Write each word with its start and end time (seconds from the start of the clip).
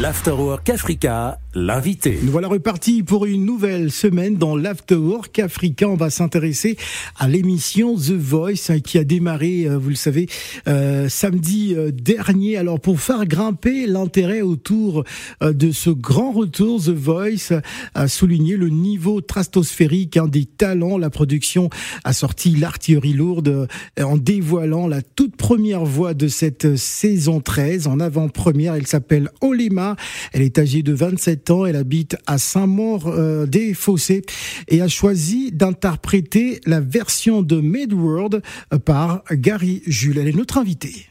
L'Afterwork 0.00 0.68
Africa, 0.68 1.36
l'invité. 1.54 2.18
Nous 2.22 2.30
voilà 2.30 2.48
repartis 2.48 3.02
pour 3.02 3.26
une 3.26 3.44
nouvelle 3.44 3.90
semaine 3.90 4.36
dans 4.36 4.56
l'Afterwork 4.56 5.38
Africa. 5.38 5.88
On 5.88 5.96
va 5.96 6.10
s'intéresser 6.10 6.76
à 7.16 7.28
l'émission 7.28 7.96
The 7.96 8.12
Voice 8.12 8.70
hein, 8.70 8.80
qui 8.80 8.98
a 8.98 9.04
démarré, 9.04 9.64
euh, 9.64 9.78
vous 9.78 9.88
le 9.90 9.94
savez, 9.94 10.26
euh, 10.68 11.08
samedi 11.08 11.74
euh, 11.74 11.90
dernier. 11.90 12.56
Alors 12.56 12.80
pour 12.80 13.00
faire 13.00 13.24
grimper 13.26 13.86
l'intérêt 13.86 14.42
autour 14.42 15.04
de 15.40 15.72
ce 15.72 15.90
grand 15.90 16.32
retour, 16.32 16.82
The 16.82 16.90
Voice 16.90 17.60
a 17.94 18.08
souligné 18.08 18.56
le 18.56 18.68
niveau 18.68 19.20
stratosphérique 19.20 20.16
hein, 20.16 20.26
des 20.26 20.44
talents. 20.44 20.98
La 20.98 21.10
production 21.10 21.70
a 22.04 22.12
sorti 22.12 22.56
l'artillerie 22.56 23.14
lourde 23.14 23.68
en 24.00 24.16
dévoilant 24.16 24.86
la 24.86 25.02
toute 25.02 25.36
première 25.36 25.84
voix 25.84 26.14
de 26.14 26.28
cette 26.28 26.76
saison 26.76 27.40
13 27.40 27.86
en 27.86 28.00
avant-première. 28.00 28.74
Elle 28.74 28.86
s'appelle 28.86 29.30
Olema 29.40 29.96
elle 30.32 30.42
est 30.42 30.58
âgée 30.58 30.82
de 30.82 30.92
27 30.92 31.37
elle 31.66 31.76
habite 31.76 32.16
à 32.26 32.38
Saint-Maur-des-Fossés 32.38 34.22
euh, 34.26 34.64
et 34.68 34.82
a 34.82 34.88
choisi 34.88 35.52
d'interpréter 35.52 36.60
la 36.66 36.80
version 36.80 37.42
de 37.42 37.60
Made 37.60 37.92
World 37.92 38.42
par 38.84 39.22
Gary 39.32 39.82
Jules. 39.86 40.18
Elle 40.18 40.28
est 40.28 40.36
notre 40.36 40.58
invitée. 40.58 41.06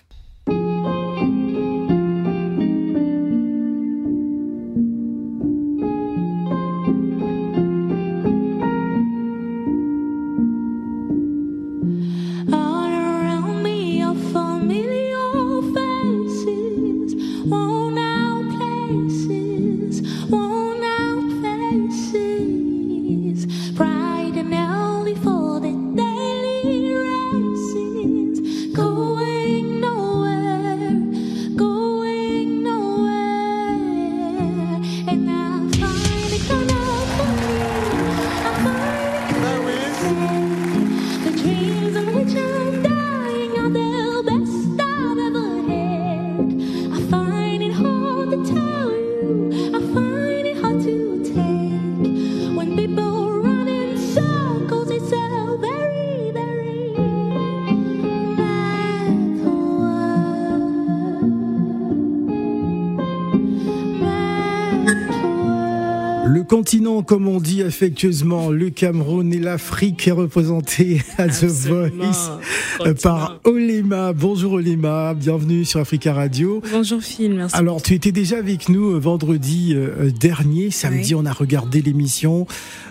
Continent, 66.47 67.03
comme 67.03 67.27
on 67.27 67.39
dit 67.39 67.61
affectueusement, 67.61 68.49
le 68.49 68.69
Cameroun 68.69 69.33
et 69.33 69.37
l'Afrique 69.39 70.07
est 70.07 70.11
représenté 70.11 71.01
à 71.17 71.27
The 71.27 71.43
Voice 71.43 72.39
euh, 72.81 72.93
par 72.93 73.39
Olema. 73.43 74.13
Bonjour 74.13 74.53
Olema, 74.53 75.13
bienvenue 75.13 75.65
sur 75.65 75.81
Africa 75.81 76.13
Radio. 76.13 76.61
Bonjour 76.71 77.01
Phil, 77.01 77.33
merci. 77.33 77.55
Alors 77.55 77.81
tu 77.81 77.93
étais 77.93 78.13
déjà 78.13 78.37
avec 78.37 78.69
nous 78.69 78.91
euh, 78.91 78.99
vendredi 78.99 79.73
euh, 79.75 80.09
dernier, 80.09 80.71
samedi 80.71 81.13
on 81.15 81.25
a 81.25 81.33
regardé 81.33 81.81
l'émission, 81.81 82.47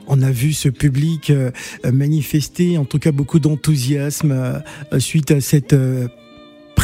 on 0.06 0.20
a 0.22 0.30
vu 0.30 0.52
ce 0.52 0.68
public 0.68 1.32
manifester 1.90 2.76
en 2.78 2.84
tout 2.84 2.98
cas 2.98 3.10
beaucoup 3.10 3.38
d'enthousiasme 3.38 4.62
suite 4.98 5.30
à 5.30 5.40
cette 5.40 5.74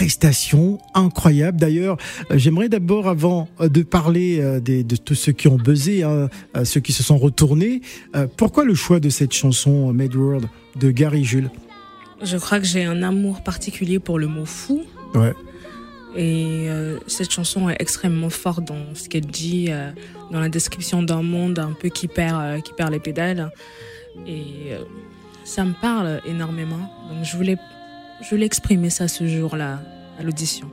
prestation 0.03 0.79
incroyable. 0.95 1.61
D'ailleurs, 1.61 1.97
euh, 2.33 2.37
j'aimerais 2.37 2.69
d'abord, 2.69 3.09
avant 3.09 3.49
euh, 3.61 3.69
de 3.69 3.83
parler 3.83 4.41
euh, 4.41 4.59
de 4.59 4.97
tous 4.97 5.15
ceux 5.15 5.31
qui 5.31 5.47
ont 5.47 5.57
buzzé, 5.57 6.03
hein, 6.03 6.29
ceux 6.65 6.81
qui 6.81 6.93
se 6.93 7.05
sont 7.05 7.19
retournés, 7.19 7.83
pourquoi 8.37 8.65
le 8.65 8.75
choix 8.75 8.99
de 8.99 9.09
cette 9.11 9.33
chanson 9.33 9.93
Made 9.93 10.17
World 10.17 10.49
de 10.81 10.91
Gary 10.91 11.25
Jules? 11.25 11.51
Je 12.21 12.37
crois 12.37 12.59
que 12.59 12.67
j'ai 12.67 12.85
un 12.85 13.03
amour 13.05 13.43
particulier 13.43 14.01
pour 14.01 14.19
le 14.19 14.27
mot 14.27 14.45
fou. 14.45 14.83
Ouais. 15.15 15.35
Et 16.17 16.67
cette 17.07 17.31
chanson 17.31 17.71
est 17.71 17.77
extrêmement 17.81 18.31
forte 18.31 18.65
dans 18.65 18.95
ce 18.95 19.09
qu'elle 19.09 19.27
dit, 19.27 19.69
dans 20.31 20.41
la 20.41 20.49
description 20.49 21.03
d'un 21.03 21.23
monde 21.23 21.59
un 21.59 21.75
peu 21.79 21.89
qui 21.89 22.09
perd, 22.09 22.62
qui 22.62 22.73
perd 22.75 22.93
les 22.93 23.01
pédales. 23.01 23.51
Et 24.27 24.73
ça 25.45 25.65
me 25.65 25.75
parle 25.81 26.21
énormément. 26.27 26.91
Donc 27.11 27.25
je 27.25 27.37
voulais 27.37 27.57
je 28.22 28.37
exprimer 28.37 28.91
ça 28.91 29.09
ce 29.09 29.27
jour-là 29.27 29.81
à 30.19 30.22
l'audition. 30.22 30.71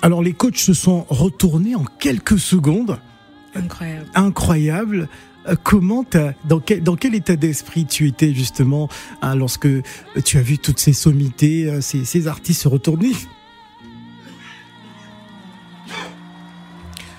Alors 0.00 0.22
les 0.22 0.32
coachs 0.32 0.56
se 0.56 0.74
sont 0.74 1.06
retournés 1.08 1.74
en 1.74 1.84
quelques 1.84 2.38
secondes. 2.38 2.98
Incroyable. 3.54 4.06
Incroyable. 4.14 5.08
Euh, 5.48 5.54
comment 5.62 6.04
dans 6.44 6.60
quel, 6.60 6.82
dans 6.82 6.96
quel 6.96 7.14
état 7.14 7.36
d'esprit 7.36 7.84
tu 7.84 8.06
étais 8.08 8.32
justement 8.32 8.88
hein, 9.22 9.34
lorsque 9.34 9.68
tu 10.24 10.38
as 10.38 10.42
vu 10.42 10.58
toutes 10.58 10.78
ces 10.78 10.92
sommités, 10.92 11.66
euh, 11.66 11.80
ces, 11.80 12.26
artistes 12.26 12.62
se 12.62 12.68
retourner? 12.68 13.12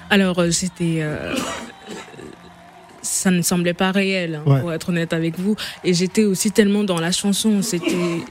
Alors 0.09 0.39
euh, 0.39 0.51
c'était 0.51 1.03
ça 3.01 3.31
ne 3.31 3.41
semblait 3.41 3.73
pas 3.73 3.91
réel, 3.91 4.41
hein, 4.45 4.59
pour 4.59 4.71
être 4.73 4.89
honnête 4.89 5.13
avec 5.13 5.37
vous. 5.37 5.55
Et 5.83 5.93
j'étais 5.93 6.23
aussi 6.23 6.51
tellement 6.51 6.83
dans 6.83 6.99
la 6.99 7.11
chanson. 7.11 7.61
C'était 7.61 8.21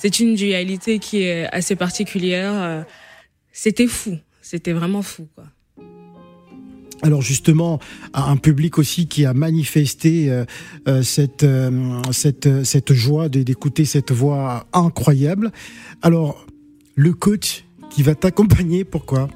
c'est 0.00 0.18
une 0.18 0.34
dualité 0.34 0.98
qui 0.98 1.22
est 1.22 1.46
assez 1.52 1.76
particulière. 1.76 2.52
Euh, 2.54 2.82
c'était 3.52 3.86
fou, 3.86 4.16
c'était 4.40 4.72
vraiment 4.72 5.02
fou, 5.02 5.28
quoi. 5.34 5.44
Alors 7.02 7.22
justement, 7.22 7.78
un 8.12 8.36
public 8.36 8.78
aussi 8.78 9.06
qui 9.06 9.24
a 9.24 9.32
manifesté 9.32 10.30
euh, 10.30 10.44
euh, 10.86 11.02
cette, 11.02 11.46
cette, 12.12 12.64
cette 12.64 12.92
joie 12.92 13.30
d'écouter 13.30 13.86
cette 13.86 14.12
voix 14.12 14.66
incroyable. 14.74 15.50
Alors, 16.02 16.46
le 16.94 17.14
coach 17.14 17.64
qui 17.90 18.02
va 18.02 18.14
t'accompagner, 18.14 18.84
pourquoi? 18.84 19.28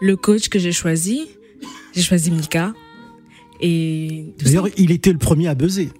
Le 0.00 0.16
coach 0.16 0.48
que 0.48 0.58
j'ai 0.58 0.72
choisi, 0.72 1.28
j'ai 1.94 2.02
choisi 2.02 2.30
Mika. 2.30 2.72
Et 3.60 4.26
D'ailleurs, 4.42 4.68
il 4.76 4.90
était 4.90 5.12
le 5.12 5.18
premier 5.18 5.48
à 5.48 5.54
buzzer 5.54 5.90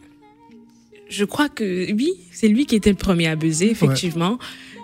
je 1.08 1.24
crois 1.24 1.48
que 1.48 1.92
oui, 1.92 2.12
c'est 2.32 2.48
lui 2.48 2.66
qui 2.66 2.76
était 2.76 2.90
le 2.90 2.96
premier 2.96 3.26
à 3.28 3.36
buzzer, 3.36 3.70
effectivement. 3.70 4.38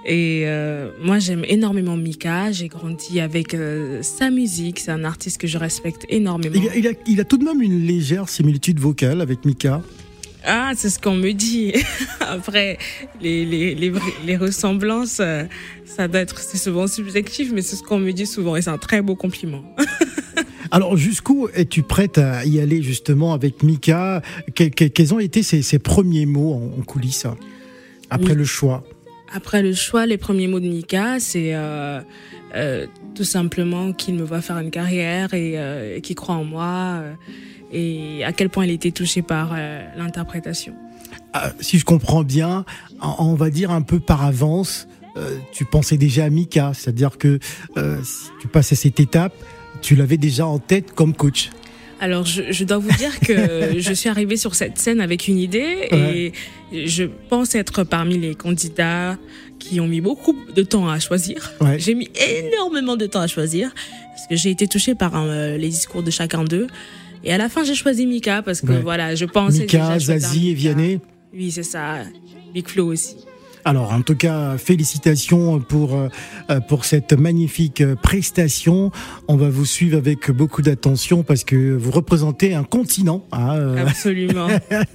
Et 0.06 0.42
euh, 0.44 0.90
moi, 1.02 1.18
j'aime 1.18 1.44
énormément 1.48 1.96
Mika. 1.96 2.52
J'ai 2.52 2.68
grandi 2.68 3.20
avec 3.20 3.54
euh, 3.54 4.02
sa 4.02 4.30
musique. 4.30 4.80
C'est 4.80 4.90
un 4.90 5.04
artiste 5.04 5.38
que 5.38 5.46
je 5.46 5.56
respecte 5.56 6.04
énormément. 6.10 6.54
Il 6.76 6.86
a, 6.86 6.92
il, 7.06 7.20
a, 7.20 7.24
tout 7.24 7.38
de 7.38 7.44
même 7.44 7.62
une 7.62 7.86
légère 7.86 8.28
similitude 8.28 8.78
vocale 8.78 9.20
avec 9.22 9.44
Mika. 9.44 9.82
Ah, 10.44 10.72
c'est 10.76 10.90
ce 10.90 10.98
qu'on 10.98 11.14
me 11.14 11.32
dit. 11.32 11.72
Après, 12.20 12.76
les, 13.22 13.46
les, 13.46 13.74
les, 13.74 13.92
les 14.26 14.36
ressemblances, 14.36 15.20
euh, 15.20 15.44
ça 15.86 16.06
doit 16.06 16.20
être, 16.20 16.38
c'est 16.38 16.58
souvent 16.58 16.86
subjectif, 16.86 17.50
mais 17.54 17.62
c'est 17.62 17.76
ce 17.76 17.82
qu'on 17.82 17.98
me 17.98 18.12
dit 18.12 18.26
souvent 18.26 18.56
et 18.56 18.62
c'est 18.62 18.70
un 18.70 18.78
très 18.78 19.00
beau 19.00 19.16
compliment. 19.16 19.64
Alors, 20.74 20.96
jusqu'où 20.96 21.46
es-tu 21.54 21.84
prête 21.84 22.18
à 22.18 22.44
y 22.44 22.58
aller 22.58 22.82
justement 22.82 23.32
avec 23.32 23.62
Mika? 23.62 24.22
Quels 24.56 25.14
ont 25.14 25.20
été 25.20 25.44
ses, 25.44 25.78
premiers 25.78 26.26
mots 26.26 26.52
en, 26.76 26.82
coulisses 26.82 27.28
après 28.10 28.34
le 28.34 28.44
choix? 28.44 28.82
Après 29.32 29.62
le 29.62 29.72
choix, 29.72 30.04
les 30.04 30.18
premiers 30.18 30.48
mots 30.48 30.58
de 30.58 30.66
Mika, 30.66 31.20
c'est 31.20 31.54
euh, 31.54 32.00
euh, 32.56 32.88
tout 33.14 33.22
simplement 33.22 33.92
qu'il 33.92 34.16
me 34.16 34.24
voit 34.24 34.40
faire 34.40 34.58
une 34.58 34.72
carrière 34.72 35.32
et 35.32 35.52
euh, 35.60 36.00
qu'il 36.00 36.16
croit 36.16 36.34
en 36.34 36.44
moi 36.44 37.04
et 37.72 38.24
à 38.24 38.32
quel 38.32 38.48
point 38.48 38.64
il 38.64 38.72
était 38.72 38.90
touché 38.90 39.22
par 39.22 39.56
l'interprétation. 39.96 40.74
Ah, 41.34 41.52
si 41.60 41.78
je 41.78 41.84
comprends 41.84 42.24
bien, 42.24 42.64
on 43.00 43.34
va 43.34 43.50
dire 43.50 43.70
un 43.70 43.82
peu 43.82 44.00
par 44.00 44.24
avance, 44.24 44.88
tu 45.52 45.64
pensais 45.64 45.98
déjà 45.98 46.24
à 46.24 46.30
Mika, 46.30 46.72
c'est-à-dire 46.74 47.16
que 47.16 47.38
tu 48.40 48.48
passais 48.48 48.74
cette 48.74 48.98
étape, 48.98 49.34
tu 49.82 49.96
l'avais 49.96 50.16
déjà 50.16 50.46
en 50.46 50.58
tête 50.58 50.92
comme 50.92 51.14
coach 51.14 51.50
alors, 52.00 52.26
je, 52.26 52.64
dois 52.64 52.76
vous 52.76 52.90
dire 52.98 53.18
que 53.20 53.78
je 53.78 53.92
suis 53.94 54.10
arrivée 54.10 54.36
sur 54.36 54.54
cette 54.54 54.78
scène 54.78 55.00
avec 55.00 55.26
une 55.26 55.38
idée 55.38 55.88
et 55.90 56.32
je 56.86 57.04
pense 57.30 57.54
être 57.54 57.82
parmi 57.82 58.18
les 58.18 58.34
candidats 58.34 59.16
qui 59.58 59.80
ont 59.80 59.86
mis 59.86 60.02
beaucoup 60.02 60.36
de 60.54 60.62
temps 60.62 60.88
à 60.88 60.98
choisir. 60.98 61.52
J'ai 61.78 61.94
mis 61.94 62.10
énormément 62.14 62.96
de 62.96 63.06
temps 63.06 63.20
à 63.20 63.26
choisir 63.26 63.72
parce 64.08 64.26
que 64.26 64.36
j'ai 64.36 64.50
été 64.50 64.66
touchée 64.66 64.94
par 64.94 65.12
euh, 65.14 65.56
les 65.56 65.68
discours 65.68 66.02
de 66.02 66.10
chacun 66.10 66.44
d'eux. 66.44 66.66
Et 67.22 67.32
à 67.32 67.38
la 67.38 67.48
fin, 67.48 67.64
j'ai 67.64 67.74
choisi 67.74 68.06
Mika 68.06 68.42
parce 68.42 68.60
que 68.60 68.72
voilà, 68.72 69.14
je 69.14 69.24
pense. 69.24 69.54
Mika, 69.54 69.98
Zazie 69.98 70.50
et 70.50 70.54
Vianney. 70.54 71.00
Oui, 71.32 71.50
c'est 71.50 71.62
ça. 71.62 72.00
Big 72.52 72.68
Flo 72.68 72.88
aussi. 72.92 73.16
Alors 73.64 73.92
en 73.92 74.02
tout 74.02 74.16
cas, 74.16 74.58
félicitations 74.58 75.60
pour 75.60 75.94
euh, 75.94 76.60
pour 76.68 76.84
cette 76.84 77.12
magnifique 77.12 77.82
prestation. 78.02 78.90
On 79.28 79.36
va 79.36 79.48
vous 79.48 79.64
suivre 79.64 79.96
avec 79.96 80.30
beaucoup 80.30 80.62
d'attention 80.62 81.22
parce 81.22 81.44
que 81.44 81.74
vous 81.74 81.90
représentez 81.90 82.54
un 82.54 82.64
continent. 82.64 83.24
Hein, 83.32 83.56
euh, 83.56 83.86
Absolument. 83.86 84.48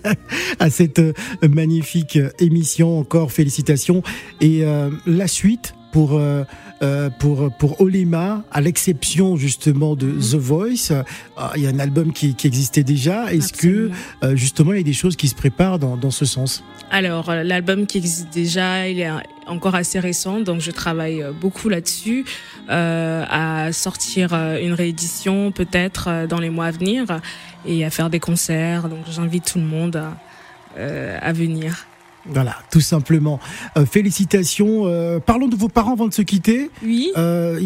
à 0.59 0.69
cette 0.69 1.01
magnifique 1.41 2.19
émission. 2.39 2.99
Encore 2.99 3.31
félicitations 3.31 4.03
et 4.41 4.63
la 5.05 5.27
suite 5.27 5.73
pour 5.91 6.13
euh, 6.13 6.43
euh, 6.81 7.09
pour 7.09 7.51
pour 7.51 7.81
Olema, 7.81 8.43
à 8.51 8.61
l'exception 8.61 9.35
justement 9.35 9.95
de 9.95 10.11
The 10.11 10.35
Voice, 10.35 10.91
euh, 10.91 11.03
il 11.55 11.63
y 11.63 11.67
a 11.67 11.69
un 11.69 11.79
album 11.79 12.13
qui, 12.13 12.35
qui 12.35 12.47
existait 12.47 12.83
déjà. 12.83 13.33
Est-ce 13.33 13.53
que 13.53 13.91
justement 14.35 14.73
il 14.73 14.77
y 14.77 14.81
a 14.81 14.83
des 14.83 14.93
choses 14.93 15.15
qui 15.15 15.27
se 15.27 15.35
préparent 15.35 15.79
dans, 15.79 15.97
dans 15.97 16.11
ce 16.11 16.25
sens? 16.25 16.63
Alors 16.91 17.33
l'album 17.33 17.85
qui 17.85 17.97
existe 17.97 18.29
déjà, 18.31 18.87
il 18.87 18.99
est 18.99 19.09
encore 19.45 19.75
assez 19.75 19.99
récent, 19.99 20.39
donc 20.39 20.61
je 20.61 20.71
travaille 20.71 21.23
beaucoup 21.39 21.69
là-dessus 21.69 22.25
à 22.67 23.71
sortir 23.71 24.33
une 24.33 24.73
réédition 24.73 25.51
peut-être 25.51 26.27
dans 26.27 26.39
les 26.39 26.49
mois 26.49 26.65
à 26.65 26.71
venir 26.71 27.05
et 27.65 27.83
à 27.83 27.89
faire 27.89 28.09
des 28.09 28.19
concerts. 28.19 28.89
Donc 28.89 29.05
j'invite 29.09 29.51
tout 29.51 29.59
le 29.59 29.65
monde 29.65 29.95
à, 29.97 30.17
à 31.21 31.33
venir. 31.33 31.88
Voilà, 32.25 32.55
tout 32.71 32.81
simplement. 32.81 33.39
Euh, 33.77 33.85
félicitations. 33.85 34.87
Euh, 34.87 35.19
parlons 35.19 35.47
de 35.47 35.55
vos 35.55 35.69
parents 35.69 35.93
avant 35.93 36.07
de 36.07 36.13
se 36.13 36.21
quitter. 36.21 36.69
Oui. 36.83 37.11
Euh, 37.17 37.59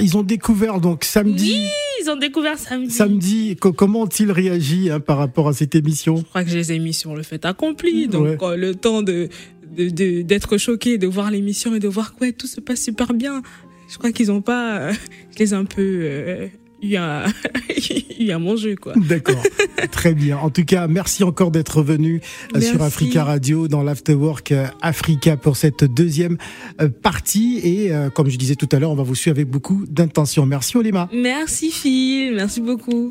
ils, 0.00 0.16
ont 0.16 0.22
découvert 0.22 0.80
donc 0.80 1.04
samedi. 1.04 1.52
Oui, 1.52 1.68
ils 2.02 2.10
ont 2.10 2.16
découvert 2.16 2.58
samedi. 2.58 2.90
Samedi. 2.90 3.56
comment 3.56 4.02
ont-ils 4.02 4.32
réagi 4.32 4.90
hein, 4.90 5.00
par 5.00 5.18
rapport 5.18 5.48
à 5.48 5.52
cette 5.52 5.74
émission? 5.74 6.16
Je 6.16 6.22
crois 6.22 6.44
que 6.44 6.50
je 6.50 6.56
les 6.56 6.72
ai 6.72 6.78
mis 6.78 6.94
sur 6.94 7.14
le 7.14 7.22
fait 7.22 7.44
accompli. 7.44 8.08
Donc 8.08 8.40
le 8.42 8.72
temps 8.74 9.02
de 9.02 9.28
d'être 9.76 10.56
choqué, 10.56 10.98
de 10.98 11.06
voir 11.06 11.30
l'émission 11.30 11.74
et 11.74 11.78
de 11.78 11.86
voir 11.86 12.16
que 12.16 12.30
tout 12.30 12.48
se 12.48 12.60
passe 12.60 12.80
super 12.80 13.14
bien. 13.14 13.42
Je 13.88 13.98
crois 13.98 14.10
qu'ils 14.10 14.32
ont 14.32 14.40
pas. 14.40 14.90
je 14.92 15.38
les 15.38 15.52
ai 15.52 15.56
un 15.56 15.64
peu 15.64 16.48
il 16.82 16.90
y 16.90 16.96
a, 16.96 17.26
il 18.18 18.26
y 18.26 18.32
a 18.32 18.38
mon 18.38 18.56
jeu, 18.56 18.76
quoi. 18.76 18.94
D'accord. 18.96 19.42
Très 19.90 20.14
bien. 20.14 20.38
En 20.38 20.50
tout 20.50 20.64
cas, 20.64 20.86
merci 20.86 21.24
encore 21.24 21.50
d'être 21.50 21.82
venu 21.82 22.20
euh, 22.54 22.60
sur 22.60 22.82
Africa 22.82 23.24
Radio 23.24 23.68
dans 23.68 23.82
l'Afterwork 23.82 24.52
euh, 24.52 24.66
Africa 24.82 25.36
pour 25.36 25.56
cette 25.56 25.84
deuxième 25.84 26.36
euh, 26.80 26.88
partie. 26.88 27.60
Et 27.64 27.90
comme 28.14 28.28
je 28.28 28.36
disais 28.36 28.54
tout 28.54 28.68
à 28.72 28.78
l'heure, 28.78 28.90
on 28.90 28.96
va 28.96 29.02
vous 29.02 29.14
suivre 29.14 29.36
avec 29.36 29.48
beaucoup 29.48 29.84
d'intention. 29.88 30.46
Merci 30.46 30.76
Olima. 30.76 31.08
Merci 31.12 31.70
Phil. 31.70 32.34
Merci 32.34 32.60
beaucoup. 32.60 33.10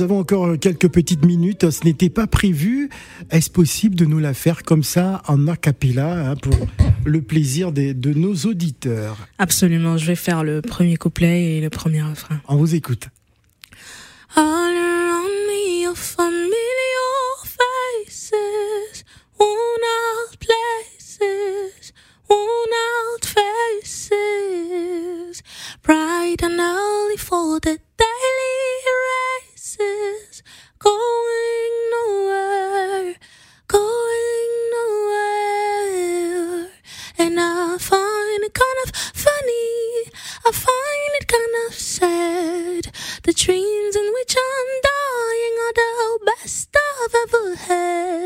Nous 0.00 0.04
avons 0.04 0.20
encore 0.20 0.58
quelques 0.58 0.88
petites 0.88 1.26
minutes, 1.26 1.68
ce 1.68 1.84
n'était 1.84 2.08
pas 2.08 2.26
prévu. 2.26 2.88
Est-ce 3.30 3.50
possible 3.50 3.96
de 3.96 4.06
nous 4.06 4.18
la 4.18 4.32
faire 4.32 4.62
comme 4.62 4.82
ça 4.82 5.20
en 5.28 5.46
a 5.46 5.56
cappella 5.56 6.30
hein, 6.30 6.36
pour 6.36 6.54
le 7.04 7.20
plaisir 7.20 7.70
de 7.70 8.14
nos 8.14 8.34
auditeurs? 8.34 9.18
Absolument, 9.38 9.98
je 9.98 10.06
vais 10.06 10.14
faire 10.14 10.42
le 10.42 10.62
premier 10.62 10.96
couplet 10.96 11.56
et 11.56 11.60
le 11.60 11.68
premier 11.68 12.00
refrain. 12.00 12.40
On 12.48 12.56
vous 12.56 12.74
écoute. 12.74 13.08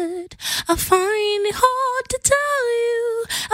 Had. 0.04 0.30
I 0.68 0.74
find 0.76 1.42
it 1.50 1.56
hard 1.66 2.04
to 2.14 2.18
tell 2.34 2.64
you, 2.86 3.02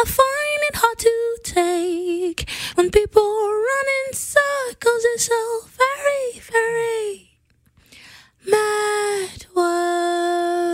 I 0.02 0.04
find 0.20 0.60
it 0.68 0.76
hard 0.82 0.98
to 1.08 1.14
take. 1.60 2.40
When 2.76 2.88
people 2.90 3.30
run 3.68 3.86
in 4.00 4.08
circles, 4.14 5.02
it's 5.12 5.24
so 5.32 5.42
very, 5.82 6.26
very 6.54 7.12
mad 8.54 9.38
world. 9.56 10.70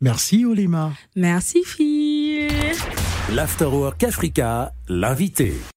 Merci 0.00 0.44
Olima. 0.44 0.84
Merci 1.14 1.62
Phil. 1.64 2.76
L'Afterwork 3.30 4.02
Africa, 4.04 4.72
l'invité. 4.88 5.73